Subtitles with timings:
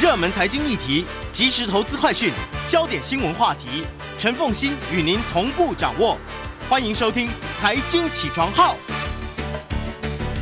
[0.00, 2.32] 热门财经议题、即时投资快讯、
[2.66, 3.86] 焦点新闻话题，
[4.18, 6.18] 陈凤欣与您同步掌握。
[6.68, 7.28] 欢迎收听
[7.60, 8.74] 《财经起床号》。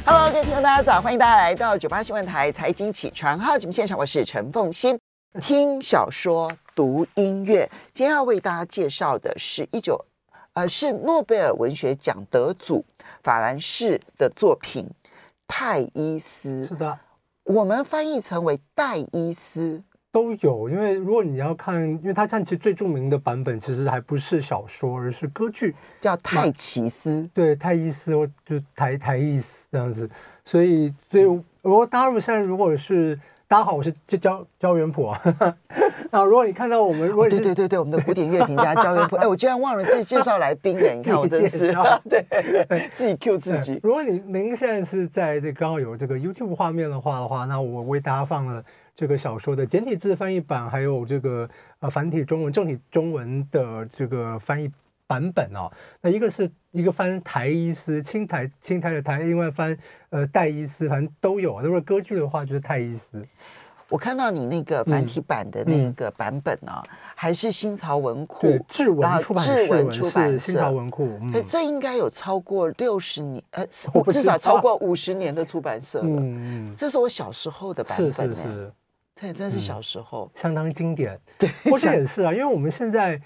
[0.07, 4.99] Hello，各位听众大家早，欢迎大家来到九八新闻台《财经起床号》节目现场，我是陈凤欣。
[5.39, 10.03] 听小说、读音乐，今天要为大家介绍的是一九，
[10.55, 12.83] 呃，是诺贝尔文学奖得主
[13.23, 14.85] 法兰士的作品
[15.47, 16.65] 《泰伊斯》。
[16.69, 16.99] 是的。
[17.53, 19.83] 我们翻译成为戴伊斯。
[20.11, 30.09] 都有，因为如果你要看，因为他像其实最著名的版本其实还不是小说，而是歌剧，叫泰奇斯，对，泰伊斯或就台台伊斯这样子，
[30.45, 33.19] 所以所以如果大陆现在如果是。
[33.53, 35.21] 大家好，我是焦焦元溥啊。
[36.11, 41.71] 那如果你看到我们，如果、哦、对对对对，我们的古典乐评家 焦元溥，哎，我竟然忘了自己介绍来宾的， 你看我真是
[42.09, 43.79] 对，自己 Q 自己。
[43.83, 48.65] 如果你您现在是在这刚好有这个 YouTube 画面的话的话，那我为大家放了
[48.97, 51.47] 这个小说的简体字翻译版，还有这个
[51.81, 54.71] 呃繁体中文正体中文的这个翻译。
[55.07, 59.77] 版本哦，那一个是一个翻台伊斯，青台青台的台，另外翻
[60.11, 61.61] 呃戴伊斯，反正都有。
[61.61, 63.23] 如果歌剧的话，就是泰伊斯。
[63.91, 71.05] 我看到你那个繁体版的那个版本呢、啊，嗯嗯、还是新潮文库志文出版社，文出版新潮文库。
[71.35, 73.67] 哎、嗯，这应该有超过六十年，呃，
[74.11, 76.07] 至少超过五十年的出版社了。
[76.07, 78.73] 嗯嗯，这是我小时候的版本，是是是，
[79.15, 81.21] 对，真是小时候、嗯，相当经典。
[81.37, 83.21] 对，或者也是啊，因为我们现在。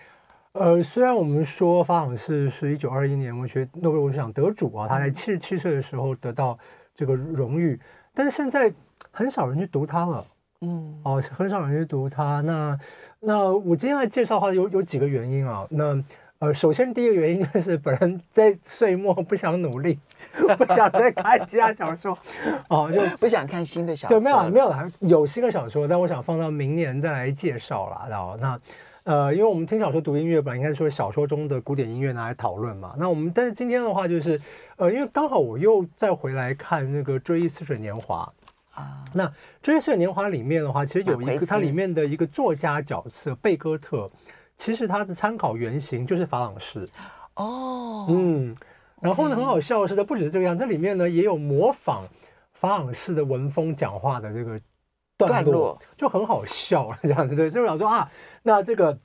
[0.58, 6.58] 呃，虽然我们说法朗士是一九二一年文学诺贝尔文学奖得主啊，他在七十七岁的时候得到
[6.94, 7.78] 这个荣誉，
[8.14, 8.72] 但是现在
[9.10, 10.26] 很少人去读他了，
[10.62, 12.40] 嗯，哦，很少人去读他。
[12.40, 12.78] 那
[13.20, 15.66] 那我今天来介绍的话有，有有几个原因啊。
[15.68, 16.02] 那
[16.38, 19.98] 呃，首先第一个原因就是 本人在岁末不想努力，
[20.56, 22.18] 不想再看其他小说，
[22.68, 24.18] 哦，就不想看新的小说。
[24.18, 28.06] 对，没有没有了，有新的小说，但我想放到明年再来介绍了。
[28.08, 28.58] 然后那。
[29.06, 32.92] 呃，因为我们听小说、读音乐，本来应该说小说中的古典音乐拿来讨论嘛。
[32.98, 34.40] 那我们但是今天的话，就是
[34.74, 38.28] 呃，因为刚好我又再回来看那个《追忆似水年华》
[38.80, 39.04] 啊。
[39.14, 39.24] 那
[39.62, 44.10] 《追忆似水年华》里面的话，其实有一个它里面的一个作家角色贝戈特，
[44.56, 46.84] 其实他的参考原型就是法朗士。
[47.34, 48.56] 哦，嗯，
[49.00, 52.02] 然后呢，很好笑的是，它不只是这个样，这里面呢也有模仿
[52.54, 54.60] 法朗士的文风讲话的这个。
[55.16, 55.78] 段落。
[55.96, 58.10] 就很好笑，这样子对， 就是想说啊，
[58.42, 58.96] 那这个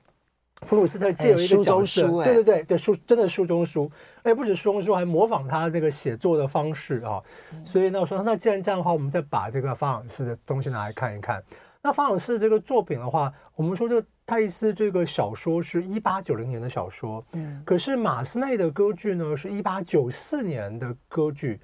[0.66, 3.90] 普鲁斯特借由一个角色，对对对对，书真的书中书，
[4.22, 7.20] 哎，不止书中书，还模仿他这个写作的方式啊，
[7.64, 11.42] 所以呢，我说那既然这样的话，我们再把这个法朗士的东西拿来看一看。
[11.84, 21.60] 那法朗士这个作品的话，我们说这个泰伊斯这个小说是一八九零年的小说，嗯，可是马斯内的歌剧呢是一八九四年的歌剧。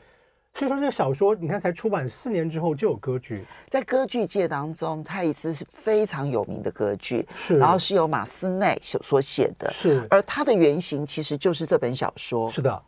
[0.58, 3.44] 所以说，这个小说你看，才出版四年之后就有歌剧。
[3.69, 12.50] 在歌剧界当中，泰伊斯是非常有名的歌剧，是，然后是由马斯内所写的，是，而它的原型其实就是这本小说。
[12.50, 12.82] 是的，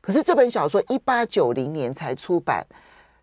[0.00, 2.64] 可是这本小说一八九零年才出版，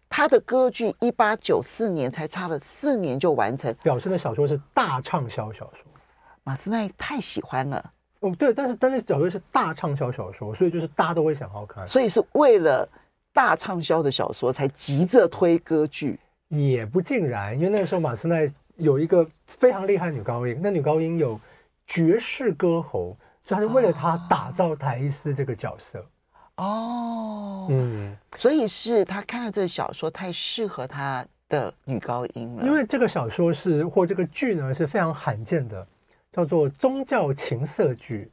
[0.10, 5.86] 他的歌剧一八九四年才差了四年就完成，表示的小说是大畅销小说。
[6.44, 12.86] 马斯奈太喜欢了，哦，对，但是但是小说是大畅销小说，所以就是大家都会想好看，所以是为了。
[13.34, 16.20] 大畅销的小说才急着推歌剧，
[16.50, 18.48] 也不尽然，因为那个时候马斯奈
[18.78, 21.40] 有一个非常厉害的女高音，那女高音有
[21.88, 26.06] 绝世歌喉，所以他是为了她打造台伊斯这个角色。
[26.58, 35.88] 哦，嗯，所以是他看了这个小说太适合他的女高音了，因为这个小说是或这个剧呢是非常罕见的，
[36.32, 38.32] 叫做宗教情色剧。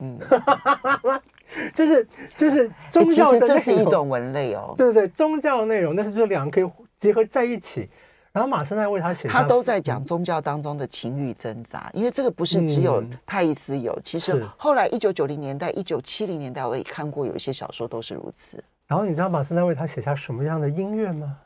[0.00, 0.18] 嗯。
[1.74, 4.74] 就是就是宗教的内容，这是一种文类哦。
[4.76, 7.88] 对对对，宗教内容，但是就是两个可以结合在一起，
[8.32, 18.62] 然后马斯奈为他写，他都在讲宗教当中的情欲挣扎，因为这个不是只有泰伊斯有，其实后来一九九零年代、一九七零年代我也看过有一些小说都是如此。
[18.86, 21.36] 然后你知道马斯奈为他写下什么样的音乐吗？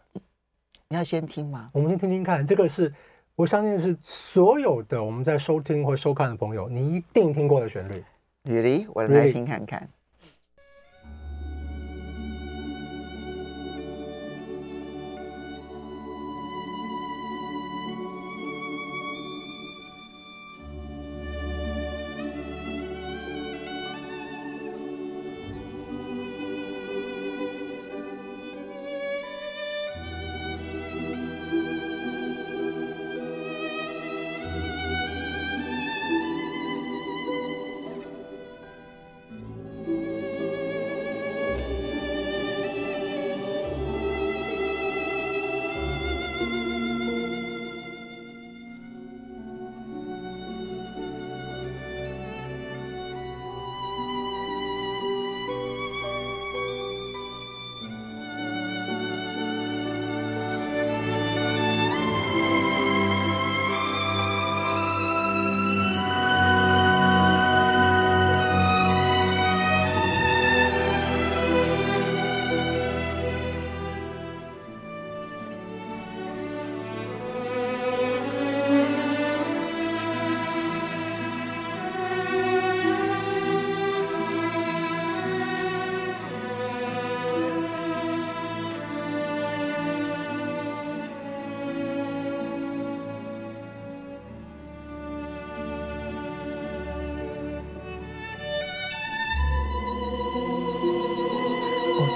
[0.88, 1.70] 你要先听吗？
[1.72, 2.92] 我们先听听看，这个是
[3.34, 8.04] 我相信是所有的我们在收听或收看的朋友，你一定听过的旋律。
[8.42, 9.88] 李丽，我来听看看。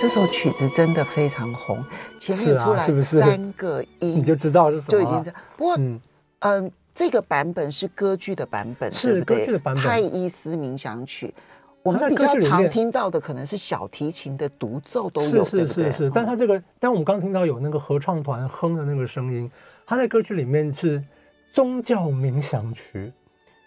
[0.00, 1.84] 这首曲子真的非常红，
[2.18, 5.40] 前面出来三个 音，你就知道是什么，就已经这样。
[5.58, 6.00] 不过，嗯、
[6.38, 9.84] 呃，这个版本是歌剧的版本，是歌剧的版本。
[9.84, 11.34] 泰伊斯冥想曲，
[11.82, 16.10] 我们比较常听到的可能是小提琴的独奏都有，是是是是。
[16.10, 19.50] 但它这个，但我们刚听到有那个合唱团哼的那个声音，
[19.84, 21.04] 它在歌剧里面是
[21.52, 23.12] 宗教冥想曲。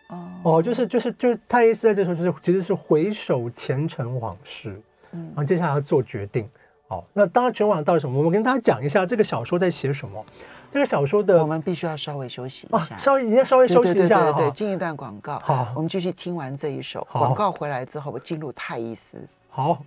[0.10, 4.82] 哦，哦，就是就是就是泰伊斯在这时候就是其实是回首前尘往事。
[5.14, 6.50] 嗯，然后接下来要做决定。
[6.88, 8.18] 好，那当然，全网到底什么？
[8.18, 10.24] 我们跟大家讲一下这个小说在写什么。
[10.70, 15.40] 这个小说的，我们必须要稍微休息一下，啊、稍微，你先稍微休息一下，对，对，对，对，进一段广告。
[15.40, 19.18] 好，我们继续听完这一首广告回来之后，我进入泰伊斯。
[19.50, 19.84] 好。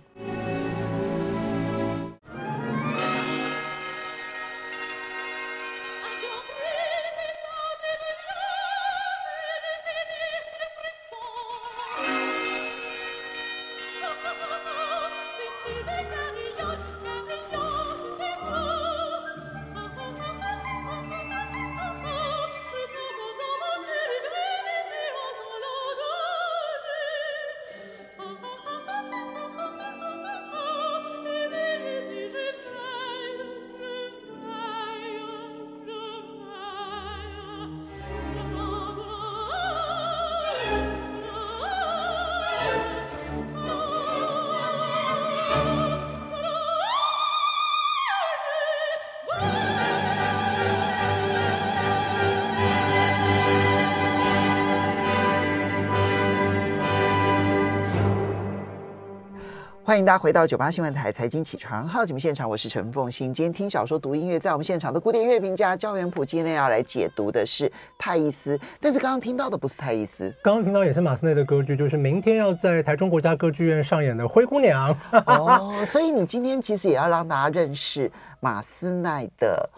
[59.87, 63.33] 欢迎大家回到九八新闻台财经起床号节目现场，我是陈凤欣。
[63.33, 74.93] 今天听小说读音乐，在我们现场的古典乐评家焦元溥今天要来解读的是泰伊斯，但是刚刚听到的不是泰伊斯，刚刚听到也是马斯内的歌剧，就是明天要在台中国家歌剧院上演的《灰姑娘》
[75.25, 75.73] 哦。
[75.85, 78.11] 所以你今天其实也要让大家认识
[78.41, 79.69] 马斯奈的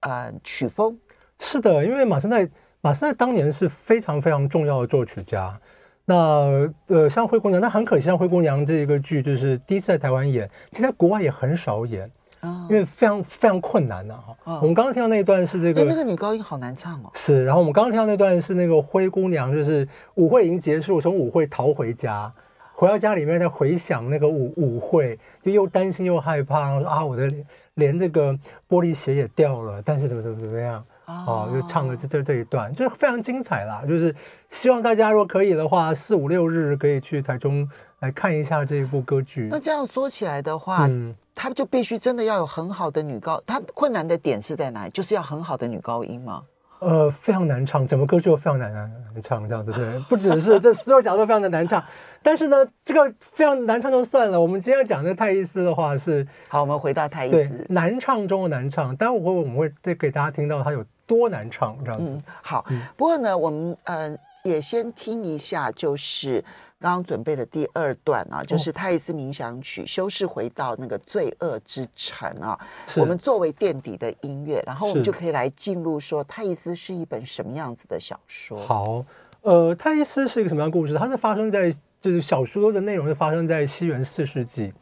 [0.00, 0.98] 呃曲风。
[1.38, 2.48] 是的，因为马斯奈
[2.80, 5.56] 马斯奈当年是非常非常重要的作曲家。
[6.04, 14.36] 那呃，像《灰姑娘》，那很可惜，像《灰姑娘》这一个剧就是第一次在台湾演，其实在国外也很少演，哦、因为非常非常困难呐、啊、哈。
[14.44, 17.10] 哦、我们刚刚听到那一段是这个，那个女高音好难唱哦。
[17.14, 22.32] 是，然后我们刚刚听到那段是那个灰姑娘，就是舞会已经结束，从舞会逃回家，
[22.72, 27.30] 回到家里面在回想那个舞舞会，就又担心又害怕，然后说啊，我的
[27.74, 28.32] 连这个
[28.68, 30.84] 玻璃鞋也掉了，但是怎么怎么怎么样。
[31.06, 33.82] 哦，就唱了这这这一段，就是非常精彩啦。
[33.86, 34.14] 就是
[34.48, 37.68] 希望大家如果可以的话，四五六日可以去台中
[38.00, 39.48] 来看一下这一部歌剧。
[39.50, 44.90] 那这样说起来的话，嗯，他就必须真的要有很好的女高，他困难的点是在哪里？
[44.90, 46.42] 就是要很好的女高音吗？
[46.82, 51.82] 呃，非常难唱，整个歌就非常难难唱，这样子对， 不只是这所有角度非常的难唱，
[52.22, 54.40] 但是呢，这个非常难唱就算了。
[54.40, 62.14] 我们今天要讲的泰伊斯的话是，好，我们回到泰伊斯，难唱中的难唱，待会我们会再给大家听到它有多难唱这样子。
[62.14, 66.44] 嗯、好，嗯、不过呢，我们呃也先听一下，就是。
[66.82, 72.58] 刚刚准备的第二段啊，就是泰伊斯冥想曲，修饰回到那个罪恶之城啊。
[72.96, 78.58] 我们作为垫底的音乐，然后我们就可以来进入说泰伊斯是一本什么样子的小说。
[78.66, 79.04] 好，
[79.42, 80.94] 呃，泰伊斯是一个什么样的故事？
[80.94, 84.74] 它是发生在就是小说的内容是发生在西元四世纪。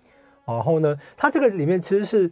[0.46, 2.30] 然后呢，它这个里面其实是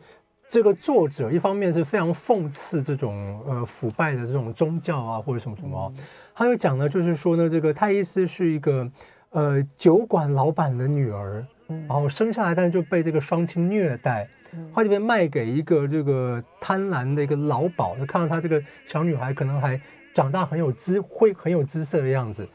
[0.48, 5.92] 这个作者一方面是非常讽刺这种呃腐败的这种宗教啊或者什么什么，
[6.34, 8.90] 他又讲呢，就是说呢，这个泰伊斯是一个。
[9.30, 14.26] 呃，酒馆老板的女儿，然后生下来，但是就被这个双亲虐待，
[14.73, 19.78] 后来就被卖给一个这个贪婪的一个老鸨，就看到她这个小女孩可能还
[20.14, 22.49] 长大很有姿，会很有姿色的样子，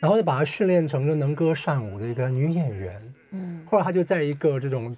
[0.00, 3.14] 然后就把她训练成了能歌善舞的一个女演员。
[3.30, 4.96] 嗯，后来她就在一个这种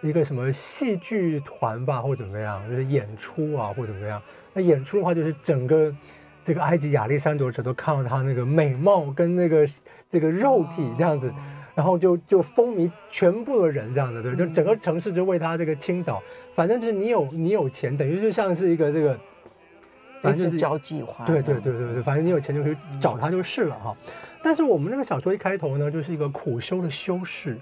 [0.00, 4.20] 一个什么戏剧团吧，或者怎么样，就是演出啊，或者怎么样。
[4.54, 5.94] 那演出的话，就是整个。
[6.42, 9.66] 这个埃及亚历山卓城都看到他那个美貌跟那个
[10.10, 11.32] 这个肉体这样子，
[11.74, 16.22] 然后就就风靡全部的人这样子，对，就整个城市就为他这个倾倒。
[16.54, 19.18] 反正就是你有你有钱，等于就像是一个这个，
[20.20, 21.24] 反正就是交际花。
[21.24, 23.96] 对对对对对，反正你有钱就可以找他就是了哈。
[24.42, 27.58] 但是我们那个小说一开头呢，就是一个苦修的修士，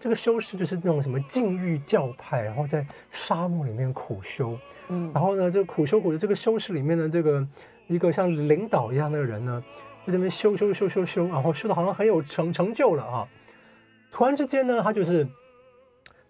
[0.00, 4.58] 这个修士就是那种什么禁欲教派，然后在沙漠里面苦修，
[4.88, 7.46] 嗯，然后呢，这个苦修苦修这个修士里面的这个。
[7.88, 9.62] 一个像领导一样的人呢，
[10.04, 13.28] 就在那边修修修修修，然后修的好像很有成成就了啊！
[14.10, 15.26] 突然之间呢，他就是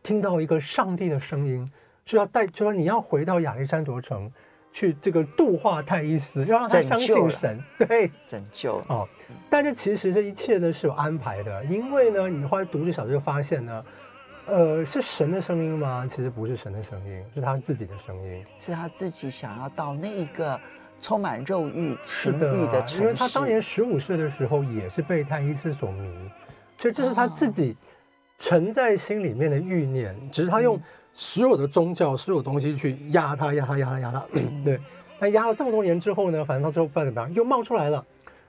[0.02, 1.70] 听到一个上帝的声音，
[2.04, 4.30] 说要带，就说你要回到亚历山卓城
[4.72, 9.08] 去这个度化泰伊斯，要让他相信神，对，拯救哦。
[9.48, 13.84] 但是其实这一切呢是有安排的，因为呢，你后来读这小说就发现呢，
[14.46, 16.06] 呃，是神的声音吗？
[16.06, 20.60] 其实不是神的声音，是他自己的声音，是他自己想要到那一个。
[21.00, 26.10] 充满肉欲、情欲的城市，因为他当年十五岁的时候也是被太医师所迷，
[26.78, 27.76] 所以这是他自己
[28.38, 30.80] 沉在心里面的欲念，只是他用
[31.12, 34.24] 所有的宗教、所有东西去压他、压他、压他、压他。
[34.64, 34.80] 对，
[35.18, 38.04] 那压了这么多年之后呢，反正他最后办怎么样，又冒出来了。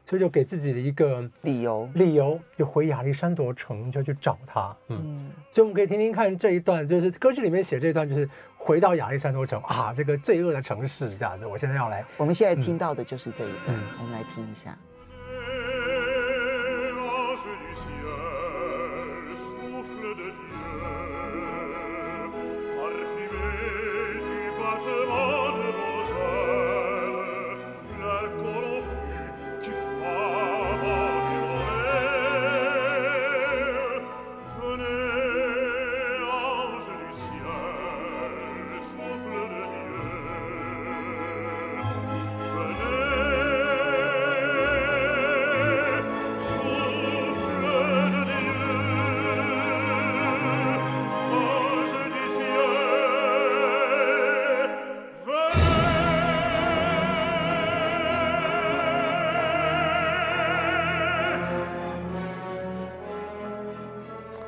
[0.08, 4.74] 所以就给自己的一个理由，理由就回亚历山卓城，就去找他。
[4.88, 11.46] 嗯，所以我们可以听听看这一段，就是歌剧里面写这一段，就是回到亚历山卓城啊，这个罪恶的城市这样子。
[11.46, 14.78] 我现在要来，我们现在听到的就是这一段，嗯，我们来听一下。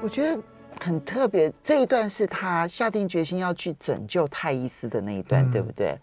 [0.01, 0.41] 我觉得
[0.81, 5.97] 很特别，这一段是他下定决心要去拯救泰伊斯的那一段，嗯、对不对？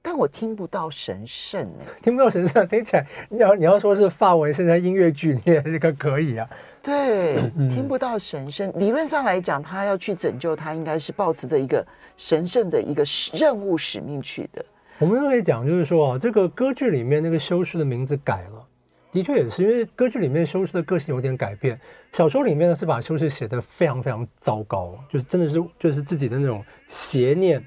[0.00, 6.48] 但我听不到神圣呢， 听不到神圣，听起来你要你要说是法文，现在音乐剧里这 个可以啊。
[6.80, 8.72] 对，嗯、听不到神圣。
[8.76, 11.84] 理论上来讲，他要去拯救他，应该是抱持着一个
[12.16, 14.64] 神圣的一个任务使命去的。
[14.98, 18.55] 我们又可以讲，就是说啊，这个歌剧里面那个修士的名字改了。
[19.16, 21.80] 的确也是，因为歌剧里面修士的个性有点改变。
[22.12, 27.64] 小说里面呢是把修士写得非常非常糟糕，就是真的是就是自己的那种邪念。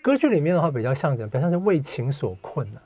[0.00, 1.26] 歌剧里面的话比较像什么？
[1.26, 2.80] 比较像是为情所困的、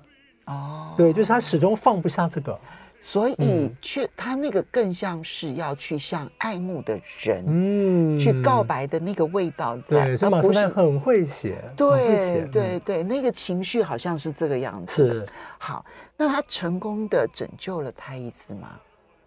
[0.47, 0.55] 啊。
[0.55, 2.59] 哦，对，就是他始终放不下这个。
[3.03, 10.05] 所以，却他那个更像是要去向爱慕的人，嗯，去告白的那个味道在。
[10.05, 15.09] 对，所以马斯奈很会写，对对对，那个情绪好像是这个样子。
[15.09, 15.27] 是，
[15.59, 15.85] 好，
[16.17, 18.69] 那他成功的拯救了泰伊斯吗？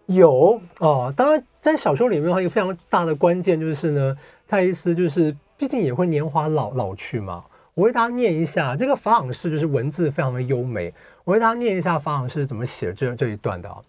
[0.06, 4.16] 有哦，当然，在小说里面的话，一个非常大的关键就是呢，
[4.46, 7.44] 泰伊斯就是毕竟也会年华老老去嘛。
[7.74, 10.94] 我为大家念一下这个法朗士，就是文字非常的优美。
[11.24, 13.82] 我为大家念一下法朗士怎么写这这一段的啊。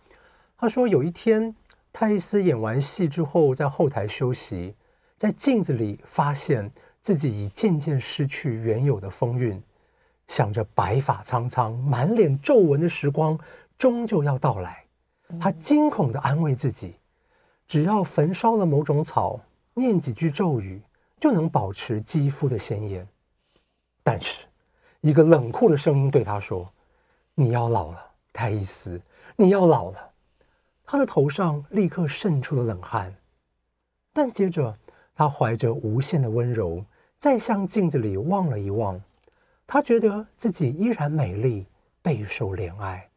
[0.58, 1.54] 他说：“有一天，
[1.92, 4.74] 泰伊斯演完戏之后，在后台休息，
[5.18, 9.62] 在镜子里发现自己已渐渐失去原有的风韵，
[10.30, 13.38] 想着白发苍苍、满脸皱纹的时光
[13.78, 14.86] 终究要到来，
[15.38, 16.96] 他惊恐地安慰自己：
[17.68, 19.38] 只要焚烧了某种草，
[19.74, 20.82] 念几句咒语，
[21.20, 23.06] 就能保持肌肤的鲜艳。
[24.04, 24.46] 但是，
[25.02, 26.72] 一个冷酷的声音对他说
[27.36, 29.00] ：“你要老了，泰伊斯，
[29.36, 30.12] 你要老了。”
[30.88, 33.14] 他的头上立刻渗出了冷汗，
[34.14, 34.78] 但接着
[35.16, 36.84] 他怀着无限的温柔，
[37.20, 39.02] 再向镜子里望了一望。
[39.68, 41.66] 他觉得自己依然美丽，
[42.02, 43.10] 备受怜爱，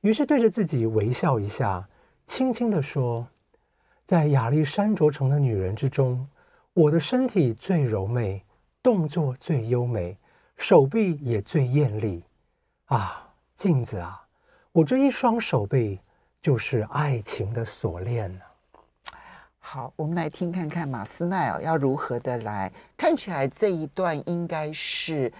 [0.00, 1.86] 于是对着自己微笑一下，
[2.26, 3.28] 轻轻地说
[4.06, 6.26] ：“在亚历山卓城的女人之中，
[6.72, 8.42] 我的身体最柔美，
[8.82, 10.16] 动作最优美，
[10.56, 12.24] 手臂也最艳丽。
[12.86, 13.29] 啊，
[13.60, 14.18] 镜子啊，
[14.72, 16.00] 我这一双手背
[16.40, 18.40] 就是爱情的锁链呢。”
[19.60, 22.72] 好，我们来听看看马斯奈尔要如何的来。
[22.96, 25.30] 看起来这一段应该是。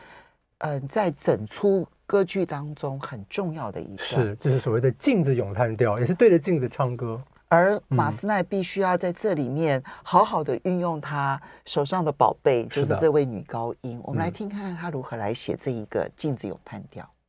[0.62, 7.18] 嗯、呃，在整出歌剧当中很重要的一段是，就是所谓的镜子咏叹调，也是对着镜子唱歌。
[7.48, 13.98] 而马斯奈必须要在这里面好好的运用他手上的宝贝，就是这位女高音。
[14.04, 17.02] 我们来听看看他如何来写这一个镜子咏叹调。
[17.02, 17.19] 岁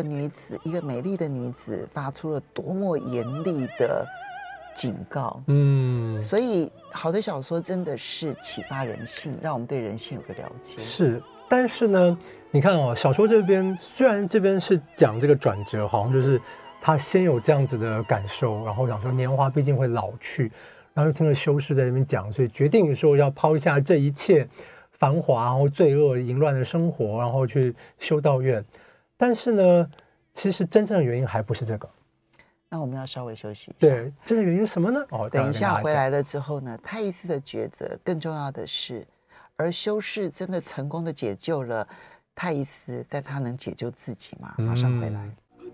[0.00, 4.06] 个女子，一个美丽的女子，发出了多么严厉的
[4.74, 5.42] 警告。
[5.48, 10.80] 嗯，所以好的小说真的是启发人性，让我们对人性有个了解。
[10.82, 12.18] 是，但是呢，
[12.50, 16.40] 你看哦，小说这边虽然这边是讲这个转折，好像就是
[16.80, 20.50] 他先有这样子的感受，然后想说年华毕竟会老去，
[20.94, 24.48] 然后又听了修士在这边讲，所以决定说要抛下这一切。
[24.92, 28.62] 繁华，然后罪恶淫乱的生活，然后去修道院。
[29.20, 29.90] 但是呢，
[30.32, 31.86] 其实真正的原因还不是这个。
[32.70, 33.76] 那我们要稍微休息一下。
[33.78, 35.04] 对，这个原因是什么呢？
[35.10, 39.06] 哦，等一下回来了之后呢，泰伊斯的抉择更重要的是，
[39.56, 41.86] 而修士真的成功的解救了
[42.34, 44.54] 泰伊斯，但他能解救自己吗？
[44.56, 45.30] 马上回来。
[45.58, 45.70] 嗯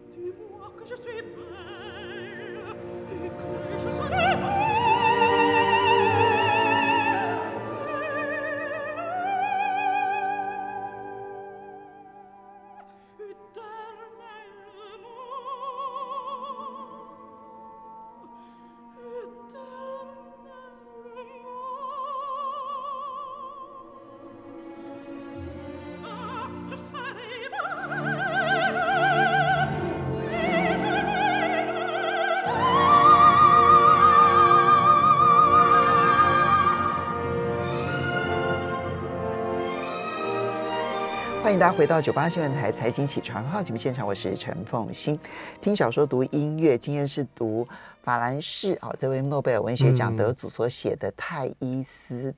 [41.46, 45.16] 欢迎大家回到九八新闻台财经起床号节目现场，我是陈凤欣。
[45.61, 47.64] 听小说读音乐，今天是读
[48.02, 52.32] 法兰士啊，这位诺贝尔文学奖得主所写的《泰伊斯》。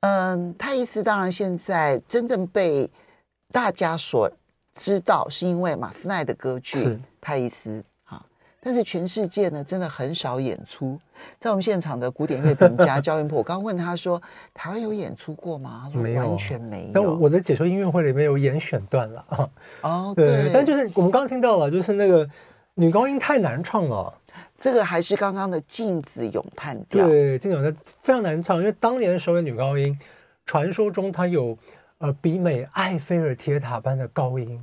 [0.00, 2.90] 嗯，泰伊斯当然现在真正被
[3.52, 4.28] 大家所
[4.74, 6.78] 知道，是因为马斯奈的歌剧
[7.20, 7.84] 《泰伊斯》哈，
[8.60, 11.00] 但是全世界呢，真的很少演出。
[11.38, 14.20] 在我们现场的古典乐评家焦元溥，我刚问他说
[14.52, 19.50] ：“台湾有演出过吗？”他说：“没有，完全没有。”但我的解说音乐会里面有演选段了啊。
[19.82, 22.28] 哦，对，对，但就是我们刚刚听到了，就是那个
[22.74, 24.12] 女高音太难唱了。
[24.58, 29.98] 这个还是刚刚的镜子咏叹调，对，镜子咏叹非常难唱，因为当年的时候的女高音，
[30.44, 31.56] 传说中她有
[31.96, 34.60] 呃比美埃菲尔铁塔般的高音。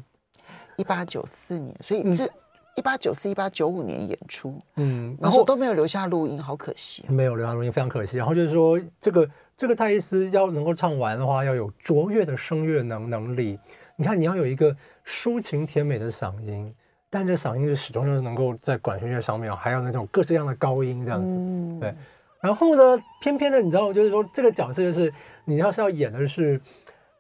[0.76, 2.32] 一八九四年，所以是
[2.78, 8.18] 一八九四、一八九五年演出，嗯，然后都没有留下录音，好可惜啊，没有留下录音，非常可惜。
[8.18, 13.58] 然后就是说，这个这个泰伊斯要能够唱完的话，要有卓越的声乐能能力。
[13.96, 16.72] 你看，你要有一个抒情甜美的嗓音。
[17.10, 21.96] 但这嗓音是始终就是能够在管弦乐上面，还有那种各式各样的高音这样子，嗯、对。
[22.40, 25.12] 然后呢，偏偏的你知道，就是说这个角色就是
[25.46, 26.62] 你要是要演的是，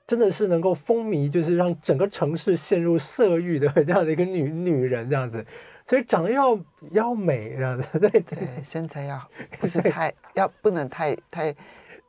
[0.07, 5.45] 真的是能够风靡，就是让整个城市陷入色欲的这样的一个女女人这样子，
[5.85, 6.57] 所以长得要
[6.91, 9.21] 要美这样子，对对，对，身材要
[9.59, 11.53] 不是太要不能太太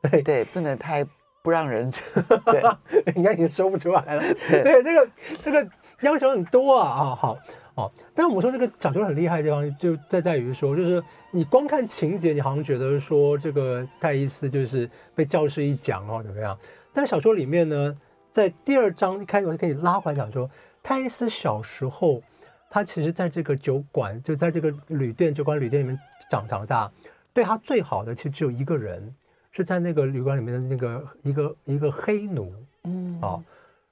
[0.09, 1.05] 对对，不能太
[1.41, 1.91] 不让人
[2.45, 5.11] 对，应该已经说不出来了，对，对这个
[5.43, 7.37] 这个要求很多啊啊好。
[7.75, 16.57] 哦，但是我说这个小说很厉害的地方，就在在于说，就是你光看情节，你好像觉得说这个泰伊斯就是被教师一讲哦怎么样？
[16.93, 17.97] 但小说里面呢，
[18.31, 20.49] 在第二章一开始我就可以拉回来讲说，
[20.81, 22.21] 泰伊斯小时候，
[22.69, 25.99] 他其实在这个酒馆，就在这个旅店酒馆旅店里面
[26.29, 26.91] 长长大，
[27.33, 29.15] 对他最好的其实只有一个人，
[29.51, 33.43] 是在那个旅馆里面的那个一个一个黑奴，嗯，哦，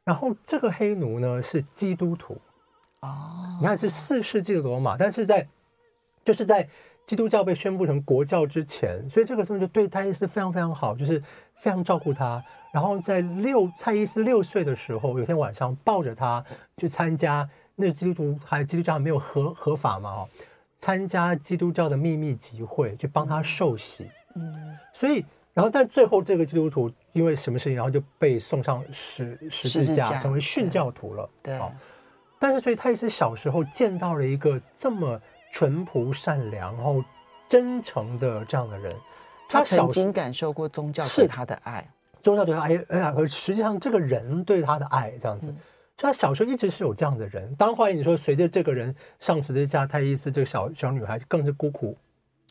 [0.03, 2.37] 然后这个黑奴呢是基督徒。
[3.01, 5.47] 哦，你看是四世纪的罗马，但是在
[6.25, 6.67] 就是在
[7.07, 11.23] 基督教被宣布成国教之前，所以这个时候就对泰伊斯非常非常好，就是
[11.55, 12.43] 非常照顾他。
[12.73, 16.43] 然后在六泰伊斯六岁的时候，有天晚上抱着他
[16.75, 20.29] 去参加那个基督徒还基督教还没有合合法嘛哦，
[20.81, 24.11] 参加基督教的秘密集会去帮他受洗。
[24.35, 31.27] 嗯，所以然后但最后这个基督徒因为什么事情，然后就被送上十十字架，成为殉教徒了。
[31.41, 31.57] 对。
[31.57, 31.65] 对
[32.39, 35.19] 但是，所以泰伊斯小时候见到了一个这么
[35.57, 37.03] 淳朴、善良、然后
[37.49, 38.95] 真诚的这样的人，
[39.49, 41.83] 他曾经感受过宗教对他的爱，
[42.21, 45.57] 宗教对他爱，哎呀，而实际上这个人对他的爱这样子，嗯、
[45.97, 47.55] 所以他小时候一直是有这样的人。
[47.55, 51.97] 当后来你说随着这个人上十字架，泰伊斯这个小小女孩更是孤苦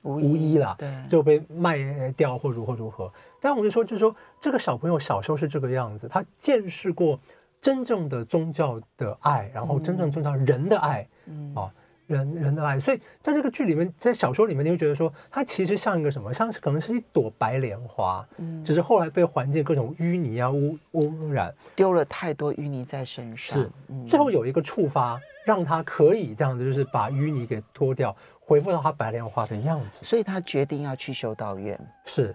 [0.02, 1.78] 无依了，对，就被卖
[2.16, 3.08] 掉或如何如何。
[3.40, 7.20] 但我们就说，就是说这个小朋友小时候是这个样子，他见识过。
[7.58, 11.72] 真正的宗教的爱，然后真正宗教人的爱，嗯、啊，
[12.06, 16.32] 人人的爱，所以在这个剧里面，在小说里面，你会觉得说，它其实像一个什么？
[16.32, 32.34] 像是可能是一朵白莲花，嗯，只是后来被环境各种淤泥啊污污染，丢了太多淤泥在身上，是，嗯、最后有一个触发，让他可以这样子，就是把淤泥给脱掉，恢复到他白莲花的样子，所以他决定要去修道院，是。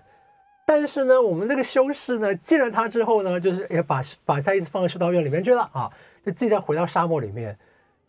[0.63, 5.91] 但是呢，我们这个修士呢，见了他之后呢，就是也把把他一直放在修道院里面去了啊，
[6.25, 7.57] 就自己再回到沙漠里面。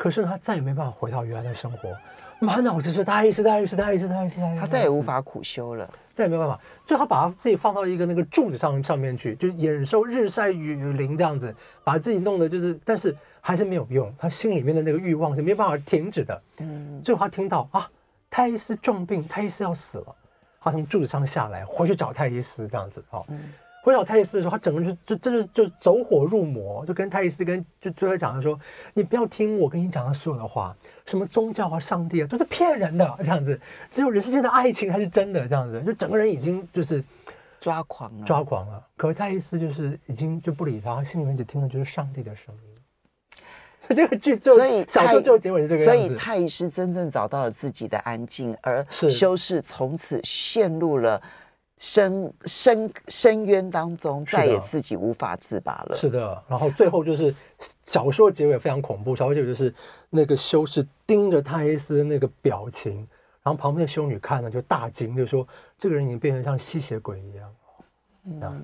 [0.03, 1.97] 可是他再也没办法回到原来的生活，
[2.41, 6.59] 满脑子是泰伊斯，泰伊斯，泰伊斯，泰伊斯，他再也无法苦修了，再也没办法。
[6.85, 16.43] 最好把他自己放到一个那个柱子上上面去，就忍受日晒雨淋这样子，把自己弄得就是，但是还是没有用，他心里面的那个欲望是没办法停止的。
[16.59, 17.89] 嗯，最后他听到啊，
[18.29, 20.07] 泰伊斯重病，泰伊斯要死了。
[20.61, 28.59] 他从柱子上下来，回去找泰伊斯这样子，哦，嗯、回到泰利斯的时候，他整个人就就真的就走火入魔，就跟泰利斯跟就最后讲的说，
[28.95, 37.03] 你不要听我跟你讲的所有的话，什么宗教啊、上帝啊，都是骗人的这样子，只有人世间的爱情才是真的这样子，就整个人已经就是
[37.61, 38.81] 抓狂了，抓狂了。
[38.97, 42.61] 可是泰利斯就是已经就不理他，他心里面只听的就是上帝的声音。
[43.97, 46.07] 这个剧就，所以小说最后结尾是这个样子。
[46.07, 51.21] 所以泰利斯真正找到了自己的安静，而修士从此陷入了
[51.83, 55.97] 深深深渊当中，再也自己无法自拔了。
[55.97, 57.35] 是的，然后最后就是
[57.83, 59.75] 小说结尾非常恐怖，小说结尾就是
[60.09, 62.99] 那个修士盯着泰伊斯那个表情，
[63.43, 65.45] 然后旁边的修女看了就大惊，就说
[65.77, 67.55] 这个人已经变成像吸血鬼一样。
[68.27, 68.63] 嗯，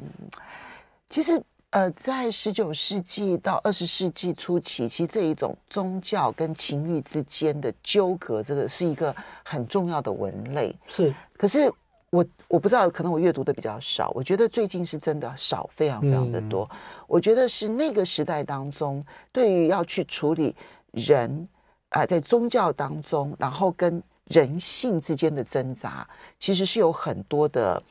[1.09, 1.43] 其实。
[1.71, 10.75] 呃，在十九世纪到二十世纪初期，其实这一种宗教跟情欲之间的纠葛，这个是一个很重要的文类。
[10.87, 11.71] 是，可是
[12.11, 14.11] 我我不知道，可能我阅读的比较少。
[14.15, 16.69] 我觉得最近是真的少，非常非常的多。
[16.73, 20.55] 嗯、我觉得是那个时代当中，对于要去处理
[20.93, 21.49] 人
[21.91, 27.83] 啊、呃，在宗教当中，然后跟人性之间的挣扎，其实是有很多的。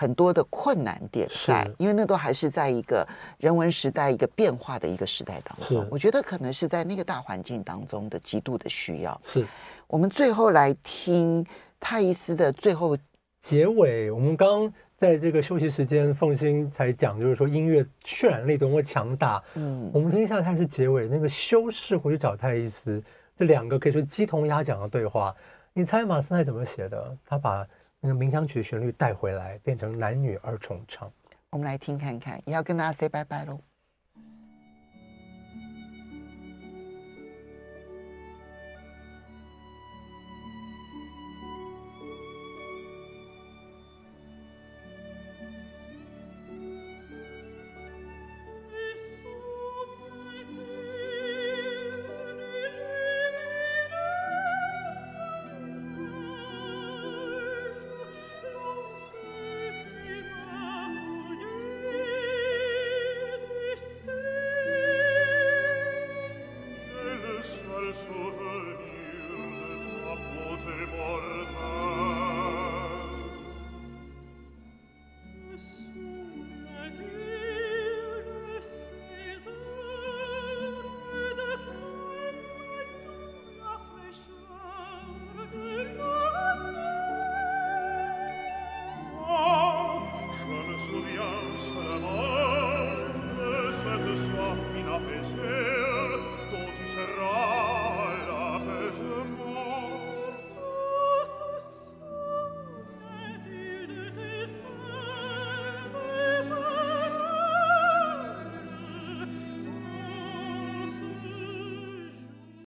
[0.00, 3.04] 很多的困难点在，因为那都还是在一个
[3.38, 5.82] 人文时代、一个变化的一个时代当中。
[5.82, 9.20] 是我觉得可能是在那个大环境当中的极度的需要。
[9.24, 9.44] 是
[9.88, 11.44] 我们最后来听
[11.80, 12.96] 泰伊斯的最后
[13.48, 14.10] 结尾。
[14.10, 19.42] 我们刚在这个休息时间，凤欣才讲，就是说音乐渲染力多么强大。
[19.54, 23.02] 嗯，我们听一下泰伊斯结尾那个修饰回去找泰伊斯，
[23.34, 25.34] 这两个可以说鸡同鸭讲的对话。
[25.72, 27.16] 你猜马斯奈怎么写的？
[27.24, 27.66] 他把。
[28.00, 31.10] 那个冥想曲旋律带回来，变成男女二重唱。
[31.50, 33.58] 我们来听看看，也要跟大家 say 拜拜喽。